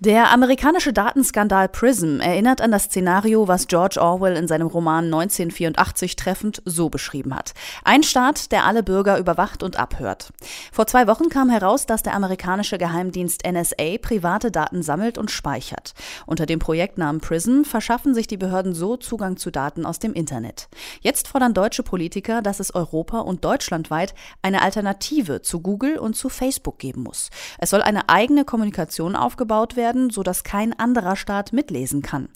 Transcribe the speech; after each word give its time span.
Der 0.00 0.30
amerikanische 0.30 0.92
Datenskandal 0.92 1.68
PRISM 1.68 2.20
erinnert 2.20 2.60
an 2.60 2.70
das 2.70 2.84
Szenario, 2.84 3.48
was 3.48 3.66
George 3.66 4.00
Orwell 4.00 4.36
in 4.36 4.46
seinem 4.46 4.68
Roman 4.68 5.06
1984 5.06 6.14
treffend 6.14 6.62
so 6.64 6.88
beschrieben 6.88 7.34
hat. 7.34 7.52
Ein 7.82 8.04
Staat, 8.04 8.52
der 8.52 8.64
alle 8.64 8.84
Bürger 8.84 9.18
überwacht 9.18 9.64
und 9.64 9.76
abhört. 9.76 10.32
Vor 10.70 10.86
zwei 10.86 11.08
Wochen 11.08 11.30
kam 11.30 11.50
heraus, 11.50 11.84
dass 11.84 12.04
der 12.04 12.14
amerikanische 12.14 12.78
Geheimdienst 12.78 13.42
NSA 13.44 13.98
private 14.00 14.52
Daten 14.52 14.84
sammelt 14.84 15.18
und 15.18 15.32
speichert. 15.32 15.94
Unter 16.26 16.46
dem 16.46 16.60
Projektnamen 16.60 17.20
PRISM 17.20 17.64
verschaffen 17.64 18.14
sich 18.14 18.28
die 18.28 18.36
Behörden 18.36 18.74
so 18.74 18.96
Zugang 18.96 19.36
zu 19.36 19.50
Daten 19.50 19.84
aus 19.84 19.98
dem 19.98 20.12
Internet. 20.12 20.68
Jetzt 21.00 21.26
fordern 21.26 21.54
deutsche 21.54 21.82
Politiker, 21.82 22.40
dass 22.40 22.60
es 22.60 22.72
Europa 22.72 23.18
und 23.18 23.44
deutschlandweit 23.44 24.14
eine 24.42 24.62
Alternative 24.62 25.42
zu 25.42 25.58
Google 25.58 25.98
und 25.98 26.14
zu 26.14 26.28
Facebook 26.28 26.78
geben 26.78 27.02
muss. 27.02 27.30
Es 27.58 27.70
soll 27.70 27.82
eine 27.82 28.08
eigene 28.08 28.44
Kommunikation 28.44 29.16
aufgebaut 29.16 29.74
werden, 29.74 29.87
werden, 29.88 30.10
sodass 30.10 30.44
kein 30.44 30.78
anderer 30.78 31.16
Staat 31.16 31.54
mitlesen 31.54 32.02
kann. 32.02 32.28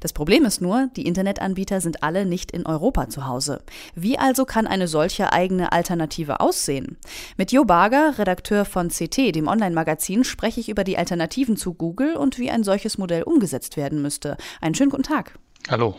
Das 0.00 0.12
Problem 0.12 0.44
ist 0.44 0.60
nur, 0.60 0.90
die 0.96 1.06
Internetanbieter 1.06 1.80
sind 1.80 2.04
alle 2.04 2.24
nicht 2.24 2.52
in 2.52 2.66
Europa 2.66 3.08
zu 3.08 3.26
Hause. 3.26 3.62
Wie 3.96 4.16
also 4.16 4.44
kann 4.44 4.68
eine 4.68 4.86
solche 4.86 5.32
eigene 5.32 5.72
Alternative 5.72 6.38
aussehen? 6.38 6.98
Mit 7.36 7.50
Jo 7.50 7.64
Barger, 7.64 8.18
Redakteur 8.18 8.64
von 8.64 8.88
CT, 8.90 9.34
dem 9.34 9.48
Online-Magazin, 9.48 10.22
spreche 10.22 10.60
ich 10.60 10.68
über 10.68 10.84
die 10.84 10.98
Alternativen 10.98 11.56
zu 11.56 11.74
Google 11.74 12.14
und 12.14 12.38
wie 12.38 12.50
ein 12.50 12.62
solches 12.62 12.96
Modell 12.96 13.24
umgesetzt 13.24 13.76
werden 13.76 14.02
müsste. 14.02 14.36
Einen 14.60 14.76
schönen 14.76 14.90
guten 14.90 15.02
Tag. 15.02 15.36
Hallo. 15.68 15.96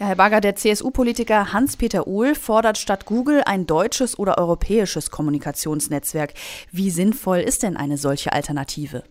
Ja, 0.00 0.06
Herr 0.06 0.16
Bagger, 0.16 0.40
der 0.40 0.56
CSU-Politiker 0.56 1.52
Hans-Peter 1.52 2.06
Uhl 2.06 2.34
fordert 2.34 2.78
statt 2.78 3.04
Google 3.04 3.42
ein 3.44 3.66
deutsches 3.66 4.18
oder 4.18 4.38
europäisches 4.38 5.10
Kommunikationsnetzwerk. 5.10 6.32
Wie 6.70 6.90
sinnvoll 6.90 7.38
ist 7.38 7.62
denn 7.62 7.76
eine 7.76 7.98
solche 7.98 8.32
Alternative? 8.32 9.04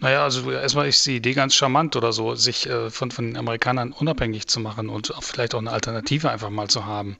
Naja, 0.00 0.22
also 0.22 0.48
erstmal 0.50 0.86
ist 0.88 1.04
die 1.06 1.16
Idee 1.16 1.34
ganz 1.34 1.54
charmant 1.56 1.96
oder 1.96 2.12
so, 2.12 2.36
sich 2.36 2.68
äh, 2.68 2.88
von, 2.88 3.10
von 3.10 3.26
den 3.26 3.36
Amerikanern 3.36 3.92
unabhängig 3.92 4.46
zu 4.46 4.60
machen 4.60 4.88
und 4.90 5.12
vielleicht 5.20 5.54
auch 5.54 5.58
eine 5.58 5.72
Alternative 5.72 6.30
einfach 6.30 6.50
mal 6.50 6.68
zu 6.68 6.86
haben. 6.86 7.16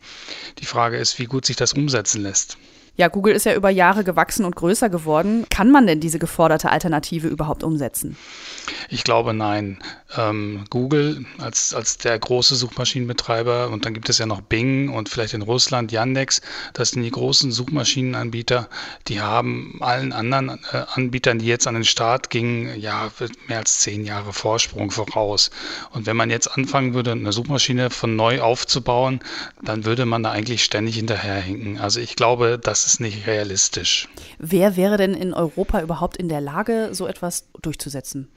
Die 0.59 0.67
Frage 0.67 0.97
ist, 0.97 1.19
wie 1.19 1.25
gut 1.25 1.45
sich 1.45 1.57
das 1.57 1.73
umsetzen 1.73 2.23
lässt. 2.23 2.57
Ja, 2.99 3.07
Google 3.07 3.33
ist 3.33 3.47
ja 3.47 3.55
über 3.55 3.71
Jahre 3.71 4.03
gewachsen 4.03 4.45
und 4.45 4.57
größer 4.57 4.89
geworden. 4.89 5.47
Kann 5.51 5.71
man 5.71 5.87
denn 5.87 6.01
diese 6.01 6.19
geforderte 6.19 6.71
Alternative 6.71 7.29
überhaupt 7.29 7.63
umsetzen? 7.63 8.17
Ich 8.89 9.05
glaube 9.05 9.35
nein. 9.35 9.79
Ähm, 10.17 10.65
Google 10.69 11.25
als, 11.39 11.75
als 11.75 11.99
der 11.99 12.19
große 12.19 12.57
Suchmaschinenbetreiber 12.57 13.69
und 13.69 13.85
dann 13.85 13.95
gibt 13.95 14.09
es 14.09 14.19
ja 14.19 14.27
noch 14.27 14.41
Bing 14.41 14.89
und 14.89 15.09
vielleicht 15.09 15.35
in 15.35 15.43
Russland 15.43 15.93
Yandex, 15.93 16.41
das 16.73 16.91
sind 16.91 17.03
die 17.03 17.11
großen 17.11 17.53
Suchmaschinenanbieter, 17.53 18.69
die 19.07 19.21
haben 19.21 19.79
allen 19.81 20.13
anderen 20.13 20.59
äh, 20.73 20.85
Anbietern, 20.95 21.39
die 21.39 21.47
jetzt 21.47 21.69
an 21.69 21.75
den 21.75 21.85
Start 21.85 22.31
gingen, 22.31 22.81
ja 22.81 23.13
mehr 23.47 23.59
als 23.59 23.79
zehn 23.79 24.05
Jahre 24.05 24.33
Vorsprung 24.33 24.91
voraus. 24.91 25.51
Und 25.93 26.07
wenn 26.07 26.17
man 26.17 26.31
jetzt 26.31 26.49
anfangen 26.49 26.95
würde, 26.95 27.13
eine 27.13 27.33
Suchmaschine 27.33 27.91
von 27.91 28.17
neu 28.17 28.41
aufzubauen, 28.41 29.21
dann 29.63 29.85
würde 29.85 30.05
man 30.05 30.25
da 30.25 30.33
eigentlich 30.33 30.65
ständig 30.65 30.97
hinterherhinken. 30.97 31.79
Also 31.79 32.01
ich 32.01 32.17
glaube, 32.17 32.59
das 32.61 32.88
ist 32.95 33.01
nicht 33.01 33.27
realistisch. 33.27 34.09
Wer 34.39 34.77
wäre 34.77 34.97
denn 34.97 35.15
in 35.15 35.35
Europa 35.35 35.81
überhaupt 35.83 36.17
in 36.17 36.29
der 36.29 36.41
Lage, 36.41 36.91
so 36.93 37.07
etwas 37.07 37.49
durchzusetzen? 37.61 38.29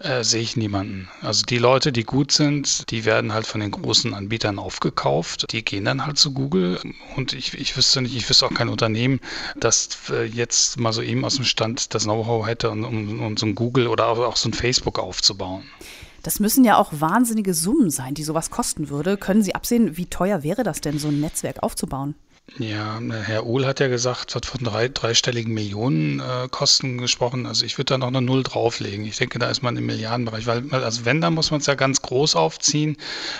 Äh, 0.00 0.24
sehe 0.24 0.42
ich 0.42 0.56
niemanden. 0.56 1.08
Also 1.22 1.44
die 1.44 1.58
Leute, 1.58 1.92
die 1.92 2.02
gut 2.02 2.32
sind, 2.32 2.90
die 2.90 3.04
werden 3.04 3.32
halt 3.32 3.46
von 3.46 3.60
den 3.60 3.70
großen 3.70 4.12
Anbietern 4.12 4.58
aufgekauft. 4.58 5.52
Die 5.52 5.64
gehen 5.64 5.84
dann 5.84 6.04
halt 6.04 6.18
zu 6.18 6.32
Google 6.32 6.80
und 7.16 7.32
ich, 7.32 7.54
ich 7.54 7.76
wüsste 7.76 8.02
nicht, 8.02 8.16
ich 8.16 8.28
wüsste 8.28 8.46
auch 8.46 8.54
kein 8.54 8.68
Unternehmen, 8.68 9.20
das 9.56 9.88
äh, 10.10 10.24
jetzt 10.24 10.80
mal 10.80 10.92
so 10.92 11.00
eben 11.00 11.24
aus 11.24 11.36
dem 11.36 11.44
Stand 11.44 11.94
das 11.94 12.04
Know-how 12.04 12.46
hätte, 12.46 12.70
um, 12.70 12.84
um, 12.84 13.22
um 13.22 13.36
so 13.36 13.46
ein 13.46 13.54
Google 13.54 13.86
oder 13.86 14.08
auch 14.08 14.36
so 14.36 14.48
ein 14.48 14.52
Facebook 14.52 14.98
aufzubauen. 14.98 15.62
Das 16.24 16.40
müssen 16.40 16.64
ja 16.64 16.76
auch 16.76 16.90
wahnsinnige 16.92 17.54
Summen 17.54 17.90
sein, 17.90 18.14
die 18.14 18.24
sowas 18.24 18.50
kosten 18.50 18.88
würde. 18.88 19.16
Können 19.16 19.42
Sie 19.42 19.54
absehen, 19.54 19.96
wie 19.96 20.06
teuer 20.06 20.42
wäre 20.42 20.64
das 20.64 20.80
denn, 20.80 20.98
so 20.98 21.08
ein 21.08 21.20
Netzwerk 21.20 21.62
aufzubauen? 21.62 22.14
Ja, 22.58 23.00
Herr 23.00 23.46
Uhl 23.46 23.66
hat 23.66 23.80
ja 23.80 23.88
gesagt, 23.88 24.34
hat 24.34 24.46
von 24.46 24.62
drei, 24.62 24.88
dreistelligen 24.88 25.52
Millionenkosten 25.54 26.98
äh, 26.98 27.00
gesprochen. 27.00 27.46
Also 27.46 27.64
ich 27.64 27.78
würde 27.78 27.94
da 27.94 27.98
noch 27.98 28.08
eine 28.08 28.20
Null 28.20 28.44
drauflegen. 28.44 29.04
Ich 29.06 29.16
denke, 29.16 29.40
da 29.40 29.48
ist 29.48 29.62
man 29.62 29.76
im 29.76 29.86
Milliardenbereich. 29.86 30.46
Weil, 30.46 30.72
also 30.72 31.04
wenn, 31.04 31.20
dann 31.20 31.34
muss 31.34 31.50
man 31.50 31.60
es 31.60 31.66
ja 31.66 31.74
ganz 31.74 32.02
groß 32.02 32.36
aufziehen. 32.36 32.96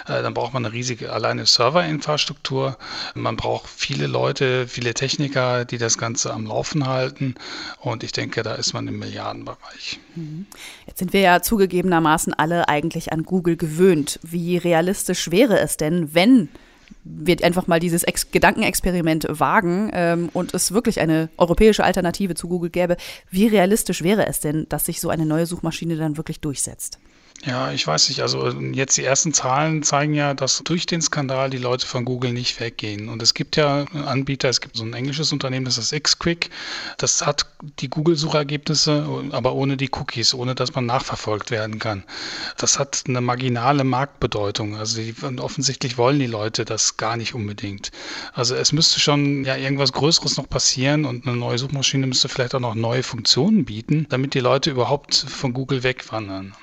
Äh, 0.06 0.22
dann 0.22 0.34
braucht 0.34 0.53
man 0.53 0.64
eine 0.64 0.75
riesige 0.75 1.12
alleine 1.12 1.47
Serverinfrastruktur. 1.47 2.76
Man 3.14 3.37
braucht 3.37 3.69
viele 3.69 4.09
Leute, 4.09 4.66
viele 4.66 4.94
Techniker, 4.94 5.64
die 5.64 5.78
das 5.78 5.97
Ganze 5.97 6.32
am 6.32 6.47
Laufen 6.47 6.88
halten. 6.88 7.37
Und 7.78 8.03
ich 8.03 8.12
denke, 8.12 8.43
da 8.43 8.54
ist 8.54 8.72
man 8.72 8.88
im 8.88 8.98
Milliardenbereich. 8.98 10.00
Mhm. 10.16 10.47
Jetzt 10.87 10.98
sind 10.98 11.12
wir 11.12 11.20
ja 11.20 11.41
zugegebenermaßen 11.41 12.34
alle 12.34 12.69
eigentlich 12.69 13.12
an 13.12 13.22
Google 13.22 13.56
gewöhnt. 13.56 14.19
Wie 14.22 14.56
realistisch 14.56 15.31
wäre 15.31 15.60
es 15.60 15.76
denn, 15.76 16.14
wenn 16.14 16.48
wir 17.05 17.43
einfach 17.43 17.67
mal 17.67 17.81
dieses 17.81 18.03
Ex 18.03 18.31
Gedankenexperiment 18.31 19.27
wagen 19.28 19.91
ähm, 19.93 20.31
und 20.33 20.55
es 20.55 20.72
wirklich 20.72 21.00
eine 21.00 21.28
europäische 21.37 21.84
Alternative 21.84 22.34
zu 22.34 22.49
Google 22.49 22.71
gäbe, 22.71 22.97
wie 23.31 23.47
realistisch 23.47 24.03
wäre 24.03 24.27
es 24.27 24.41
denn, 24.41 24.67
dass 24.69 24.87
sich 24.87 25.00
so 25.00 25.11
eine 25.11 25.27
neue 25.27 25.47
Suchmaschine 25.47 25.97
dann 25.97 26.17
wirklich 26.17 26.41
durchsetzt? 26.41 26.99
Ja, 27.43 27.72
ich 27.72 27.87
weiß 27.87 28.09
nicht. 28.09 28.22
Also 28.22 28.49
jetzt 28.49 28.97
die 28.97 29.05
ersten 29.05 29.34
Zahlen 29.34 29.83
zeigen 29.83 30.15
ja, 30.15 30.33
dass 30.33 30.62
durch 30.65 30.87
den 30.87 31.03
Skandal 31.03 31.50
die 31.50 31.59
Leute 31.59 31.87
von 31.87 32.06
Google 32.06 32.33
nicht 32.33 32.59
weggehen. 32.59 33.11
Und 33.11 33.21
es 33.21 33.34
gibt 33.34 33.56
ja 33.56 33.84
Anbieter, 34.06 34.49
es 34.49 34.62
gibt 34.62 34.77
so 34.77 34.84
ein 34.84 34.95
englisches 34.95 35.31
Unternehmen, 35.31 35.67
das 35.67 35.77
ist 35.77 35.93
Xquick. 35.93 36.49
Das 36.97 37.27
hat 37.27 37.47
die 37.81 37.91
Google-Suchergebnisse, 37.91 39.28
aber 39.33 39.53
ohne 39.55 39.77
die 39.77 39.91
Cookies, 39.93 40.33
ohne 40.33 40.55
dass 40.55 40.75
man 40.75 40.87
nachverfolgt 40.87 41.50
werden 41.50 41.78
kann. 41.78 42.05
Das 42.56 42.78
hat 42.78 43.03
eine 43.09 43.21
marginale 43.21 43.84
Marktbedeutung. 43.84 44.77
Also 44.77 45.03
die, 45.03 45.15
offensichtlich 45.39 45.99
wollen 45.99 46.21
die 46.21 46.27
Leute 46.27 46.65
das 46.65 46.97
gar 46.97 47.19
nicht 47.19 47.34
unbedingt. 47.34 47.91
Also 48.33 48.55
es 48.55 48.73
müsste 48.73 49.00
schon 49.00 49.44
ja 49.44 49.56
irgendwas 49.56 49.93
Größeres 49.93 50.39
noch 50.39 50.49
passieren 50.49 51.05
und 51.05 51.27
eine 51.27 51.37
neue 51.37 51.59
Suchmaschine 51.59 52.06
müsste 52.06 52.31
vielleicht 52.31 52.55
auch 52.55 52.61
noch 52.61 52.75
neue 52.75 53.03
Funktionen 53.03 53.67
bieten, 53.67 54.06
damit 54.09 54.33
die 54.33 54.41
Leute 54.41 54.71
überhaupt 54.71 55.15
von 55.15 55.53
Google 55.53 55.83
wegwandern. 55.83 56.55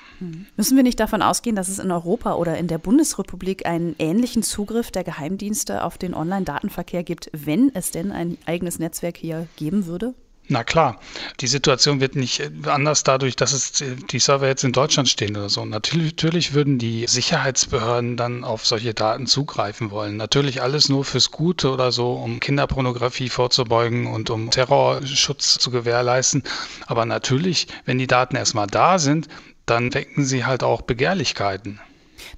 Müssen 0.56 0.76
wir 0.76 0.82
nicht 0.82 1.00
davon 1.00 1.22
ausgehen, 1.22 1.56
dass 1.56 1.68
es 1.68 1.78
in 1.78 1.90
Europa 1.90 2.34
oder 2.34 2.56
in 2.58 2.68
der 2.68 2.78
Bundesrepublik 2.78 3.66
einen 3.66 3.96
ähnlichen 3.98 4.42
Zugriff 4.42 4.90
der 4.90 5.04
Geheimdienste 5.04 5.84
auf 5.84 5.98
den 5.98 6.14
Online-Datenverkehr 6.14 7.02
gibt, 7.02 7.30
wenn 7.32 7.70
es 7.74 7.90
denn 7.90 8.12
ein 8.12 8.38
eigenes 8.46 8.78
Netzwerk 8.78 9.16
hier 9.16 9.46
geben 9.56 9.86
würde? 9.86 10.14
Na 10.48 10.64
klar, 10.64 10.98
die 11.40 11.46
Situation 11.46 12.00
wird 12.00 12.16
nicht 12.16 12.42
anders 12.66 13.04
dadurch, 13.04 13.36
dass 13.36 13.52
es 13.52 13.82
die 14.10 14.18
Server 14.18 14.48
jetzt 14.48 14.64
in 14.64 14.72
Deutschland 14.72 15.08
stehen 15.08 15.36
oder 15.36 15.48
so. 15.48 15.64
Natürlich 15.64 16.52
würden 16.52 16.78
die 16.78 17.06
Sicherheitsbehörden 17.06 18.16
dann 18.16 18.42
auf 18.42 18.66
solche 18.66 18.92
Daten 18.92 19.26
zugreifen 19.28 19.92
wollen. 19.92 20.16
Natürlich 20.16 20.60
alles 20.60 20.88
nur 20.88 21.04
fürs 21.04 21.30
Gute 21.30 21.70
oder 21.70 21.92
so, 21.92 22.14
um 22.14 22.40
Kinderpornografie 22.40 23.28
vorzubeugen 23.28 24.08
und 24.08 24.30
um 24.30 24.50
Terrorschutz 24.50 25.58
zu 25.58 25.70
gewährleisten. 25.70 26.42
Aber 26.86 27.06
natürlich, 27.06 27.68
wenn 27.84 27.98
die 27.98 28.08
Daten 28.08 28.34
erstmal 28.34 28.66
da 28.66 28.98
sind, 28.98 29.28
dann 29.66 29.94
wecken 29.94 30.24
sie 30.24 30.44
halt 30.44 30.62
auch 30.62 30.82
Begehrlichkeiten. 30.82 31.80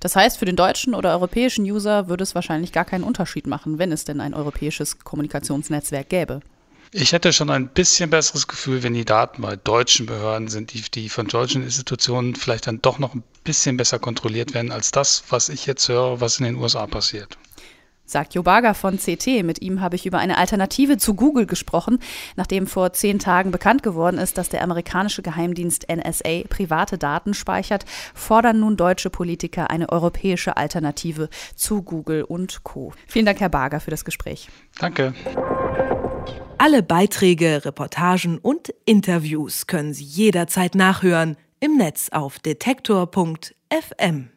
Das 0.01 0.17
heißt, 0.17 0.39
für 0.39 0.45
den 0.45 0.57
deutschen 0.57 0.95
oder 0.95 1.13
europäischen 1.13 1.65
User 1.65 2.09
würde 2.09 2.23
es 2.23 2.35
wahrscheinlich 2.35 2.73
gar 2.73 2.85
keinen 2.85 3.05
Unterschied 3.05 3.47
machen, 3.47 3.79
wenn 3.79 3.93
es 3.93 4.05
denn 4.05 4.21
ein 4.21 4.35
europäisches 4.35 4.99
Kommunikationsnetzwerk 5.01 6.09
gäbe. 6.09 6.41
Ich 6.93 7.13
hätte 7.13 7.33
schon 7.33 7.51
ein 7.51 7.69
bisschen 7.69 8.09
besseres 8.09 8.47
Gefühl, 8.47 8.83
wenn 8.85 8.95
die 8.95 9.05
Daten 9.05 9.43
bei 9.43 9.57
deutschen 9.57 10.07
Behörden 10.07 10.49
sind, 10.49 10.73
die, 10.73 10.83
die 10.83 11.09
von 11.09 11.27
deutschen 11.27 11.65
Institutionen 11.65 12.37
vielleicht 12.37 12.69
dann 12.69 12.81
doch 12.81 12.99
noch 12.99 13.15
ein 13.15 13.25
bisschen 13.43 13.77
besser 13.77 13.99
kontrolliert 13.99 14.55
werden 14.55 14.71
als 14.71 14.93
das, 14.93 15.25
was 15.29 15.49
ich 15.49 15.67
jetzt 15.67 15.89
höre, 15.89 16.21
was 16.21 16.39
in 16.39 16.45
den 16.45 16.57
USA 16.57 16.87
passiert 16.87 17.37
sagt 18.05 18.35
Jo 18.35 18.43
Barger 18.43 18.75
von 18.75 18.99
CT. 18.99 19.43
Mit 19.43 19.63
ihm 19.63 19.81
habe 19.81 19.97
ich 19.97 20.07
über 20.07 20.19
eine 20.19 20.39
Alternative 20.39 20.97
zu 20.97 21.15
Google 21.15 21.47
gesprochen, 21.47 21.99
nachdem 22.37 22.67
vor 22.67 22.93
zehn 22.93 23.19
Tagen 23.19 23.51
bekannt 23.51 23.83
geworden 23.83 24.19
ist, 24.19 24.39
dass 24.39 24.49
der 24.49 24.63
amerikanische 24.63 25.23
Geheimdienst 25.23 25.87
NSA 25.89 26.43
private 26.49 26.99
Daten 26.99 27.35
speichert, 27.35 27.85
fordern 28.15 28.61
nun 28.61 28.77
deutsche 28.77 29.11
Politiker 29.11 29.71
eine 29.71 29.89
europäische 29.91 30.57
Alternative 30.57 31.29
zu 31.55 31.83
Google 31.83 32.25
und 32.25 32.63
Co. 32.65 32.93
Vielen 33.07 33.27
Dank, 33.27 33.41
Herr 33.41 33.49
Barger, 33.49 33.81
für 33.81 33.91
das 33.91 34.05
Gespräch. 34.05 34.49
Danke. 34.79 35.15
Alle 36.59 36.83
Beiträge, 36.83 37.65
Reportagen 37.65 38.39
und 38.39 38.73
Interviews 38.87 39.67
können 39.67 39.93
Sie 39.93 40.05
jederzeit 40.05 40.75
nachhören 40.75 41.37
im 41.61 41.77
Netz 41.77 42.09
auf 42.11 42.39
detektor.fm. 42.39 44.29